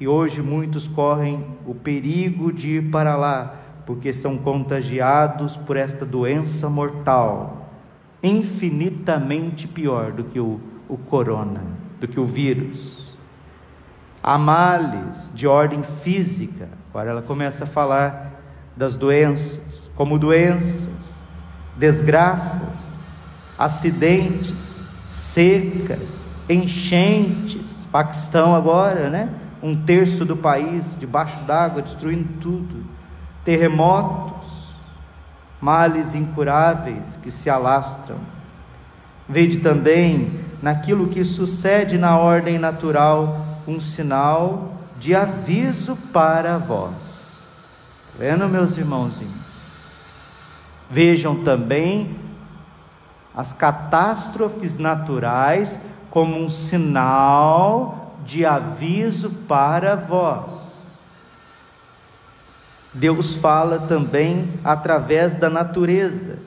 e 0.00 0.08
hoje 0.08 0.40
muitos 0.40 0.88
correm 0.88 1.44
o 1.66 1.74
perigo 1.74 2.50
de 2.50 2.76
ir 2.76 2.90
para 2.90 3.14
lá, 3.16 3.54
porque 3.84 4.12
são 4.12 4.38
contagiados 4.38 5.58
por 5.58 5.76
esta 5.76 6.06
doença 6.06 6.70
mortal, 6.70 7.70
infinitamente 8.22 9.68
pior 9.68 10.10
do 10.12 10.24
que 10.24 10.40
o, 10.40 10.58
o 10.88 10.96
corona, 10.96 11.60
do 12.00 12.08
que 12.08 12.18
o 12.18 12.24
vírus. 12.24 13.14
Há 14.22 14.38
males 14.38 15.30
de 15.34 15.46
ordem 15.46 15.82
física, 15.82 16.68
agora 16.88 17.10
ela 17.10 17.22
começa 17.22 17.64
a 17.64 17.66
falar 17.66 18.40
das 18.74 18.96
doenças, 18.96 19.90
como 19.94 20.18
doenças, 20.18 21.26
desgraças, 21.76 23.00
acidentes, 23.58 24.80
secas, 25.06 26.26
enchentes, 26.48 27.80
Paquistão 27.90 28.54
agora, 28.54 29.10
né? 29.10 29.28
Um 29.62 29.76
terço 29.76 30.24
do 30.24 30.36
país 30.36 30.96
debaixo 30.98 31.38
d'água, 31.44 31.82
destruindo 31.82 32.28
tudo 32.40 32.84
terremotos, 33.44 34.46
males 35.60 36.14
incuráveis 36.14 37.18
que 37.22 37.30
se 37.30 37.48
alastram. 37.48 38.18
Vede 39.28 39.58
também 39.58 40.40
naquilo 40.62 41.08
que 41.08 41.24
sucede 41.24 41.96
na 41.96 42.18
ordem 42.18 42.58
natural 42.58 43.46
um 43.66 43.80
sinal 43.80 44.74
de 44.98 45.14
aviso 45.14 45.96
para 46.12 46.58
vós. 46.58 47.44
Vendo, 48.18 48.48
meus 48.48 48.76
irmãozinhos? 48.76 49.50
Vejam 50.90 51.42
também 51.42 52.18
as 53.34 53.52
catástrofes 53.52 54.76
naturais 54.76 55.80
como 56.10 56.36
um 56.36 56.50
sinal 56.50 57.99
de 58.24 58.44
aviso 58.44 59.30
para 59.48 59.94
vós. 59.96 60.52
Deus 62.92 63.36
fala 63.36 63.78
também 63.78 64.48
através 64.64 65.36
da 65.36 65.48
natureza. 65.48 66.38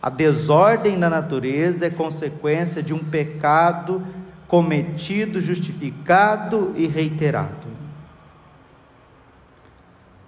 A 0.00 0.08
desordem 0.08 0.98
da 0.98 1.10
natureza 1.10 1.86
é 1.86 1.90
consequência 1.90 2.82
de 2.82 2.94
um 2.94 3.00
pecado 3.00 4.02
cometido, 4.46 5.40
justificado 5.40 6.72
e 6.76 6.86
reiterado. 6.86 7.68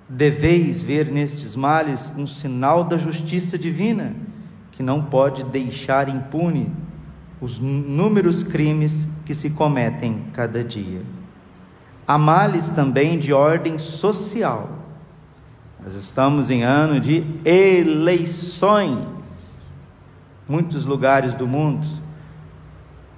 Deveis 0.09 0.83
ver 0.83 1.07
nestes 1.07 1.55
males 1.55 2.13
um 2.17 2.27
sinal 2.27 2.83
da 2.83 2.99
justiça 2.99 3.57
divina, 3.57 4.13
que 4.73 4.83
não 4.83 5.05
pode 5.05 5.45
deixar 5.45 6.09
impune 6.09 6.73
os 7.41 7.59
inúmeros 7.59 8.43
crimes 8.43 9.07
que 9.25 9.35
se 9.35 9.51
cometem 9.51 10.25
cada 10.33 10.63
dia. 10.63 11.03
Há 12.07 12.19
males 12.19 12.71
também 12.71 13.19
de 13.19 13.33
ordem 13.33 13.79
social 13.79 14.81
nós 15.83 15.95
estamos 15.95 16.51
em 16.51 16.63
ano 16.63 17.01
de 17.01 17.25
eleições. 17.43 18.99
Muitos 20.47 20.85
lugares 20.85 21.35
do 21.35 21.47
mundo, 21.47 21.87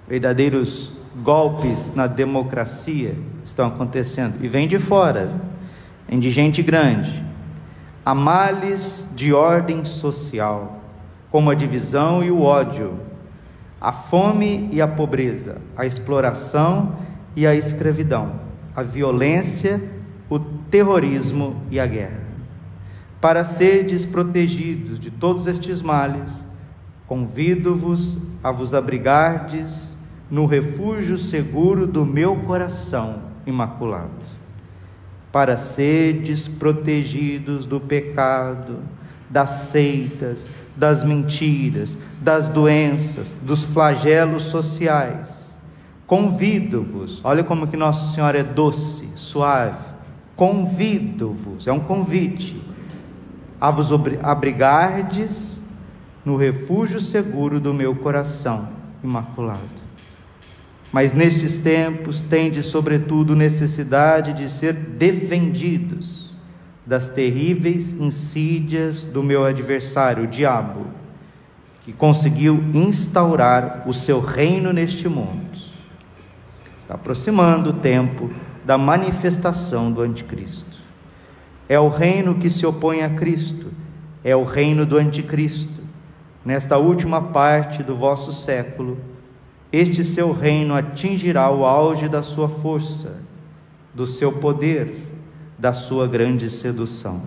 verdadeiros 0.07 0.93
golpes 1.23 1.95
na 1.95 2.07
democracia 2.07 3.17
estão 3.45 3.67
acontecendo 3.67 4.37
e 4.45 4.49
vem 4.49 4.69
de 4.69 4.79
fora, 4.79 5.33
vem 6.09 6.21
de 6.21 6.31
gente 6.31 6.63
grande. 6.63 7.25
Há 8.05 8.15
males 8.15 9.13
de 9.17 9.33
ordem 9.33 9.85
social, 9.85 10.81
como 11.31 11.51
a 11.51 11.55
divisão 11.55 12.23
e 12.23 12.31
o 12.31 12.43
ódio, 12.43 12.97
a 13.83 13.91
fome 13.91 14.69
e 14.71 14.81
a 14.81 14.87
pobreza, 14.87 15.61
a 15.77 15.85
exploração 15.85 16.95
e 17.35 17.45
a 17.45 17.53
escravidão, 17.53 18.41
a 18.77 18.83
violência, 18.85 19.83
o 20.31 20.39
terrorismo 20.39 21.61
e 21.69 21.81
a 21.81 21.87
guerra. 21.87 22.23
Para 23.21 23.45
serdes 23.45 24.07
protegidos 24.07 25.01
de 25.01 25.11
todos 25.11 25.49
estes 25.49 25.83
males, 25.83 26.45
convido-vos 27.09 28.19
a 28.41 28.53
vos 28.53 28.73
abrigardes 28.73 29.97
no 30.31 30.47
refúgio 30.47 31.19
seguro 31.19 31.85
do 31.85 32.07
meu 32.07 32.37
coração 32.37 33.25
imaculado, 33.45 34.11
para 35.33 35.57
serdes 35.57 36.47
protegidos 36.47 37.67
do 37.67 37.81
pecado, 37.81 38.79
das 39.29 39.51
seitas, 39.51 40.49
das 40.77 41.05
mentiras, 41.05 41.99
das 42.21 42.49
doenças, 42.49 43.37
dos 43.43 43.65
flagelos 43.65 44.45
sociais. 44.45 45.43
Convido-vos, 46.07 47.21
olha 47.25 47.45
como 47.45 47.67
que 47.67 47.77
Nossa 47.77 48.13
Senhora 48.15 48.39
é 48.39 48.43
doce, 48.43 49.11
suave. 49.17 49.85
Convido-vos, 50.37 51.67
é 51.67 51.73
um 51.73 51.81
convite 51.81 52.61
a 53.61 53.71
vos 53.71 53.91
abrigardes 54.23 55.61
no 56.25 56.37
refúgio 56.37 57.01
seguro 57.01 57.61
do 57.61 57.73
meu 57.73 57.95
coração 57.95 58.69
imaculado. 59.03 59.83
Mas 60.93 61.15
nestes 61.15 61.59
tempos 61.59 62.21
tendes, 62.23 62.67
sobretudo, 62.67 63.35
necessidade 63.35 64.35
de 64.35 64.51
ser 64.51 64.75
defendidos 64.75 66.22
das 66.85 67.09
terríveis 67.09 67.93
insídias 67.93 69.05
do 69.05 69.23
meu 69.23 69.45
adversário, 69.45 70.25
o 70.25 70.27
diabo, 70.27 70.87
que 71.85 71.93
conseguiu 71.93 72.63
instaurar 72.75 73.85
o 73.87 73.93
seu 73.93 74.21
reino 74.21 74.73
neste 74.73 75.09
mundo. 75.09 75.53
Está 76.81 76.95
aproximando 76.95 77.71
o 77.71 77.75
tempo 77.75 78.31
da 78.65 78.77
manifestação 78.77 79.91
do 79.91 80.03
Anticristo. 80.03 80.81
É 81.69 81.79
o 81.79 81.89
reino 81.89 82.35
que 82.35 82.51
se 82.51 82.67
opõe 82.67 83.03
a 83.03 83.11
Cristo, 83.11 83.69
é 84.23 84.35
o 84.37 84.45
reino 84.45 84.85
do 84.85 84.99
Anticristo. 84.99 85.81
Nesta 86.45 86.77
última 86.77 87.21
parte 87.21 87.83
do 87.83 87.97
vosso 87.97 88.33
século, 88.33 88.99
este 89.73 90.05
seu 90.05 90.33
reino 90.33 90.75
atingirá 90.75 91.51
o 91.51 91.65
auge 91.65 92.09
da 92.09 92.23
sua 92.23 92.49
força, 92.49 93.21
do 93.95 94.07
seu 94.07 94.33
poder, 94.33 95.12
da 95.63 95.73
sua 95.73 96.09
grande 96.09 96.51
sedução. 96.51 97.23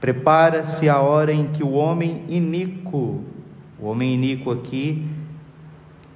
Prepara-se 0.00 0.88
a 0.88 1.00
hora 1.00 1.32
em 1.32 1.48
que 1.48 1.64
o 1.64 1.72
homem 1.72 2.22
iníquo, 2.28 3.24
o 3.76 3.86
homem 3.86 4.14
iníquo 4.14 4.52
aqui 4.52 5.04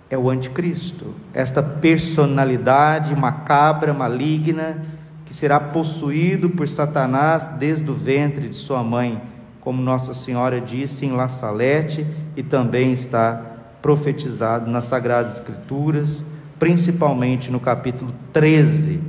é 0.08 0.16
o 0.16 0.30
anticristo, 0.30 1.12
esta 1.34 1.60
personalidade 1.60 3.16
macabra, 3.16 3.92
maligna, 3.92 4.80
que 5.26 5.34
será 5.34 5.58
possuído 5.58 6.50
por 6.50 6.68
Satanás 6.68 7.48
desde 7.58 7.90
o 7.90 7.94
ventre 7.94 8.50
de 8.50 8.56
sua 8.56 8.84
mãe, 8.84 9.20
como 9.60 9.82
Nossa 9.82 10.14
Senhora 10.14 10.60
disse 10.60 11.04
em 11.04 11.16
La 11.16 11.26
Salete 11.26 12.06
e 12.36 12.44
também 12.44 12.92
está 12.92 13.56
profetizado 13.82 14.70
nas 14.70 14.84
Sagradas 14.84 15.34
Escrituras, 15.34 16.24
principalmente 16.60 17.50
no 17.50 17.58
capítulo 17.58 18.14
13 18.32 19.00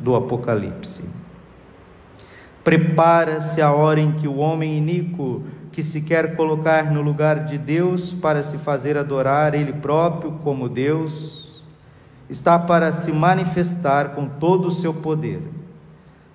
do 0.00 0.16
Apocalipse. 0.16 1.17
Prepara-se 2.64 3.62
a 3.62 3.72
hora 3.72 4.00
em 4.00 4.12
que 4.12 4.28
o 4.28 4.36
homem 4.36 4.76
iníquo 4.76 5.44
que 5.72 5.82
se 5.82 6.02
quer 6.02 6.34
colocar 6.34 6.90
no 6.90 7.00
lugar 7.00 7.44
de 7.44 7.56
Deus 7.56 8.12
para 8.12 8.42
se 8.42 8.58
fazer 8.58 8.96
adorar 8.96 9.54
Ele 9.54 9.72
próprio 9.72 10.32
como 10.42 10.68
Deus, 10.68 11.62
está 12.28 12.58
para 12.58 12.92
se 12.92 13.12
manifestar 13.12 14.10
com 14.10 14.26
todo 14.26 14.66
o 14.66 14.72
seu 14.72 14.92
poder. 14.92 15.40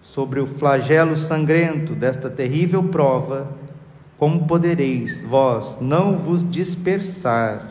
Sobre 0.01 0.39
o 0.39 0.47
flagelo 0.47 1.17
sangrento 1.17 1.93
desta 1.93 2.29
terrível 2.29 2.83
prova, 2.83 3.47
como 4.17 4.47
podereis 4.47 5.21
vós 5.23 5.77
não 5.81 6.17
vos 6.17 6.49
dispersar, 6.49 7.67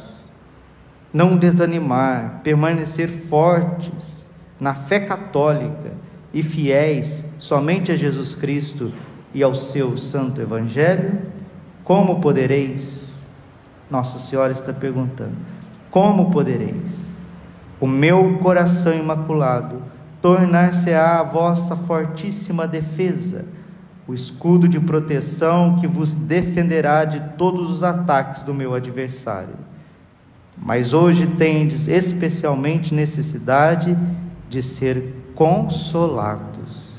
não 1.12 1.36
desanimar, 1.36 2.40
permanecer 2.44 3.08
fortes 3.08 4.28
na 4.60 4.74
fé 4.74 5.00
católica 5.00 5.92
e 6.32 6.42
fiéis 6.42 7.24
somente 7.38 7.92
a 7.92 7.96
Jesus 7.96 8.34
Cristo 8.34 8.90
e 9.34 9.42
ao 9.42 9.54
seu 9.54 9.96
santo 9.98 10.40
Evangelho? 10.40 11.20
Como 11.84 12.20
podereis? 12.20 13.10
Nossa 13.90 14.18
Senhora 14.18 14.52
está 14.52 14.72
perguntando: 14.72 15.36
Como 15.90 16.30
podereis? 16.30 17.02
O 17.80 17.86
meu 17.86 18.38
coração 18.38 18.94
imaculado 18.94 19.82
tornar-se-á 20.22 21.18
a 21.18 21.24
vossa 21.24 21.74
fortíssima 21.74 22.66
defesa, 22.66 23.44
o 24.06 24.14
escudo 24.14 24.68
de 24.68 24.78
proteção 24.78 25.76
que 25.76 25.86
vos 25.86 26.14
defenderá 26.14 27.04
de 27.04 27.20
todos 27.36 27.70
os 27.70 27.82
ataques 27.82 28.42
do 28.42 28.54
meu 28.54 28.72
adversário. 28.72 29.54
Mas 30.56 30.92
hoje 30.92 31.26
tendes 31.26 31.88
especialmente 31.88 32.94
necessidade 32.94 33.98
de 34.48 34.62
ser 34.62 35.21
consolados. 35.34 36.90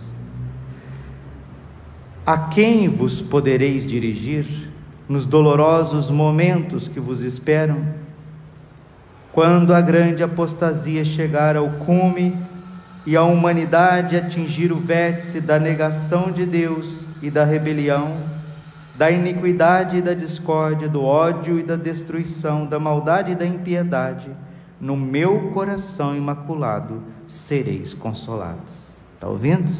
A 2.25 2.37
quem 2.37 2.87
vos 2.87 3.21
podereis 3.21 3.85
dirigir? 3.85 4.73
nos 5.07 5.25
dolorosos 5.25 6.09
momentos 6.09 6.87
que 6.87 6.99
vos 6.99 7.21
esperam, 7.21 7.85
quando 9.31 9.73
a 9.73 9.81
grande 9.81 10.23
apostasia 10.23 11.03
chegar 11.03 11.57
ao 11.57 11.69
cume 11.69 12.35
e 13.05 13.15
a 13.15 13.23
humanidade 13.23 14.15
atingir 14.15 14.71
o 14.71 14.79
vértice 14.79 15.41
da 15.41 15.59
negação 15.59 16.31
de 16.31 16.45
Deus 16.45 17.05
e 17.21 17.29
da 17.29 17.43
rebelião, 17.43 18.17
da 18.95 19.11
iniquidade 19.11 19.97
e 19.97 20.01
da 20.01 20.13
discórdia, 20.13 20.87
do 20.87 21.03
ódio 21.03 21.59
e 21.59 21.63
da 21.63 21.75
destruição, 21.75 22.65
da 22.65 22.79
maldade 22.79 23.31
e 23.31 23.35
da 23.35 23.45
impiedade, 23.45 24.29
no 24.79 24.95
meu 24.95 25.51
coração 25.51 26.15
imaculado 26.15 27.01
sereis 27.25 27.93
consolados. 27.93 28.71
Está 29.15 29.27
ouvindo? 29.27 29.71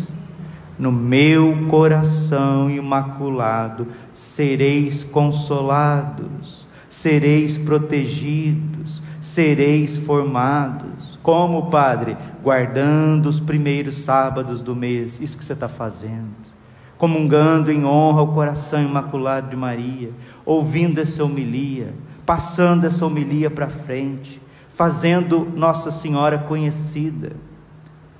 no 0.78 0.92
meu 0.92 1.68
coração 1.70 2.70
imaculado 2.70 3.88
sereis 4.12 5.04
consolados, 5.04 6.68
sereis 6.90 7.58
protegidos, 7.58 9.02
sereis 9.22 9.98
formados. 9.98 11.18
Como, 11.22 11.70
Padre? 11.70 12.18
Guardando 12.44 13.28
os 13.28 13.40
primeiros 13.40 13.96
sábados 13.96 14.62
do 14.62 14.76
mês, 14.76 15.20
isso 15.22 15.38
que 15.38 15.46
você 15.46 15.54
está 15.54 15.70
fazendo. 15.70 16.54
Comungando 16.98 17.72
em 17.72 17.86
honra 17.86 18.22
o 18.22 18.34
coração 18.34 18.82
imaculado 18.82 19.50
de 19.50 19.56
Maria, 19.56 20.12
ouvindo 20.46 21.00
essa 21.00 21.24
homilia, 21.24 21.94
passando 22.26 22.86
essa 22.86 23.06
homilia 23.06 23.50
para 23.50 23.70
frente, 23.70 24.42
fazendo 24.74 25.48
Nossa 25.56 25.92
Senhora 25.92 26.38
conhecida, 26.38 27.34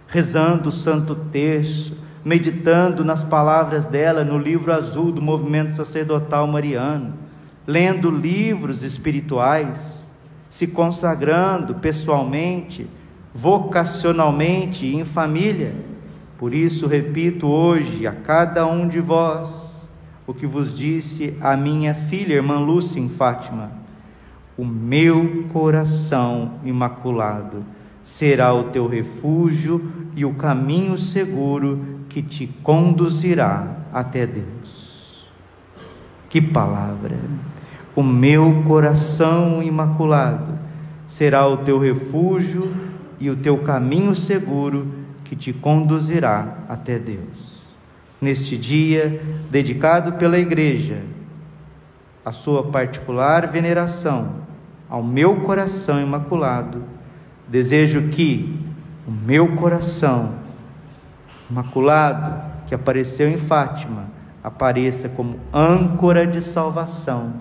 rezando 0.08 0.70
o 0.70 0.72
Santo 0.72 1.16
Terço, 1.16 1.98
meditando 2.24 3.04
nas 3.04 3.24
palavras 3.24 3.86
dela 3.86 4.24
no 4.24 4.38
livro 4.38 4.72
azul 4.72 5.12
do 5.12 5.22
movimento 5.22 5.76
sacerdotal 5.76 6.48
mariano, 6.48 7.16
lendo 7.66 8.12
livros 8.12 8.84
espirituais, 8.84 10.12
se 10.48 10.68
consagrando 10.68 11.76
pessoalmente, 11.76 12.88
vocacionalmente 13.34 14.86
e 14.86 14.96
em 14.96 15.04
família. 15.04 15.76
Por 16.38 16.54
isso, 16.54 16.86
repito 16.86 17.48
hoje 17.48 18.06
a 18.06 18.12
cada 18.12 18.66
um 18.68 18.88
de 18.88 19.00
vós 19.00 19.48
o 20.28 20.34
que 20.34 20.46
vos 20.46 20.74
disse 20.74 21.36
a 21.42 21.58
minha 21.58 21.94
filha, 21.94 22.36
irmã 22.36 22.60
Lúcia, 22.60 23.00
em 23.00 23.10
Fátima: 23.10 23.83
o 24.58 24.66
meu 24.66 25.46
coração 25.52 26.60
imaculado 26.64 27.66
será 28.04 28.54
o 28.54 28.66
teu 28.66 28.88
refúgio 28.88 29.92
e 30.16 30.24
o 30.26 30.34
caminho 30.34 30.98
seguro 30.98 32.04
que 32.10 32.22
te 32.22 32.48
conduzirá 32.62 33.78
até 33.92 34.28
Deus. 34.28 35.28
Que 36.30 36.42
palavra! 36.42 37.18
O 37.96 38.04
meu 38.04 38.64
coração 38.68 39.62
imaculado 39.64 40.60
será 41.08 41.48
o 41.48 41.58
teu 41.58 41.80
refúgio 41.80 42.72
e 43.20 43.30
o 43.30 43.36
teu 43.36 43.60
caminho 43.60 44.16
seguro 44.16 44.88
que 45.24 45.36
te 45.36 45.54
conduzirá 45.54 46.58
até 46.68 47.00
Deus. 47.00 47.64
Neste 48.20 48.58
dia, 48.58 49.22
dedicado 49.50 50.14
pela 50.14 50.40
Igreja, 50.40 51.04
a 52.26 52.32
sua 52.32 52.64
particular 52.64 53.48
veneração 53.48 54.43
ao 54.94 55.02
meu 55.02 55.38
coração 55.38 56.00
imaculado, 56.00 56.84
desejo 57.48 58.10
que 58.10 58.64
o 59.08 59.12
meu 59.12 59.56
coração 59.56 60.44
Imaculado, 61.50 62.42
que 62.66 62.74
apareceu 62.74 63.30
em 63.30 63.38
Fátima, 63.38 64.06
apareça 64.44 65.08
como 65.08 65.40
âncora 65.54 66.26
de 66.26 66.42
salvação 66.42 67.32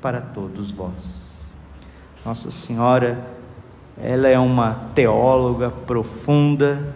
para 0.00 0.20
todos 0.20 0.70
vós. 0.70 1.32
Nossa 2.24 2.48
Senhora, 2.48 3.26
ela 4.00 4.28
é 4.28 4.38
uma 4.38 4.74
teóloga 4.94 5.68
profunda, 5.68 6.94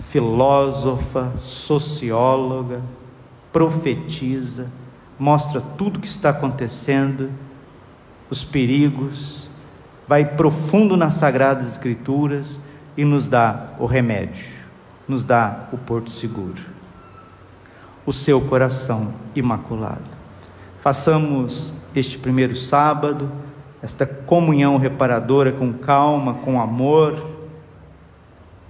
filósofa, 0.00 1.32
socióloga, 1.38 2.82
profetiza, 3.50 4.70
mostra 5.18 5.62
tudo 5.62 5.96
o 5.96 6.00
que 6.00 6.08
está 6.08 6.28
acontecendo, 6.28 7.30
os 8.30 8.44
perigos, 8.44 9.50
vai 10.06 10.24
profundo 10.24 10.96
nas 10.96 11.14
sagradas 11.14 11.68
escrituras 11.68 12.58
e 12.96 13.04
nos 13.04 13.26
dá 13.26 13.74
o 13.78 13.84
remédio 13.84 14.60
nos 15.10 15.24
dá 15.24 15.64
o 15.72 15.76
porto 15.76 16.08
seguro, 16.08 16.62
o 18.06 18.12
seu 18.12 18.40
coração 18.40 19.12
imaculado. 19.34 20.04
Façamos 20.80 21.74
este 21.94 22.16
primeiro 22.16 22.54
sábado, 22.54 23.30
esta 23.82 24.06
comunhão 24.06 24.78
reparadora 24.78 25.50
com 25.50 25.72
calma, 25.72 26.34
com 26.34 26.60
amor. 26.60 27.28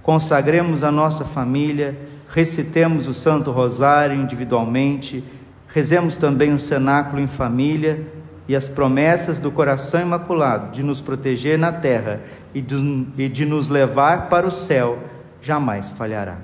Consagremos 0.01 0.83
a 0.83 0.91
nossa 0.91 1.23
família, 1.23 1.97
recitemos 2.27 3.07
o 3.07 3.13
Santo 3.13 3.51
Rosário 3.51 4.19
individualmente, 4.19 5.23
rezemos 5.67 6.17
também 6.17 6.51
o 6.53 6.59
cenáculo 6.59 7.21
em 7.21 7.27
família 7.27 8.03
e 8.51 8.55
as 8.55 8.67
promessas 8.67 9.39
do 9.39 9.49
coração 9.49 10.01
imaculado 10.01 10.73
de 10.73 10.83
nos 10.83 10.99
proteger 10.99 11.57
na 11.57 11.71
terra 11.71 12.19
e 12.53 12.61
de, 12.61 13.07
e 13.17 13.29
de 13.29 13.45
nos 13.45 13.69
levar 13.69 14.27
para 14.27 14.45
o 14.45 14.51
céu 14.51 14.99
jamais 15.41 15.87
falhará. 15.87 16.35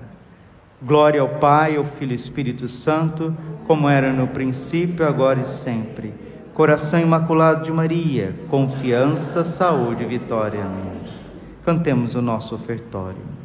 Glória 0.81 1.19
ao 1.19 1.27
Pai, 1.27 1.75
ao 1.75 1.83
Filho 1.83 2.11
e 2.11 2.13
ao 2.13 2.15
Espírito 2.15 2.69
Santo, 2.69 3.35
como 3.67 3.89
era 3.89 4.13
no 4.13 4.25
princípio, 4.25 5.05
agora 5.05 5.41
e 5.41 5.45
sempre. 5.45 6.13
Coração 6.53 7.01
Imaculado 7.01 7.65
de 7.65 7.73
Maria, 7.73 8.33
confiança, 8.49 9.43
saúde 9.43 10.03
e 10.03 10.07
vitória. 10.07 10.63
Amém. 10.63 11.01
cantemos 11.65 12.15
o 12.15 12.21
nosso 12.21 12.55
ofertório. 12.55 13.36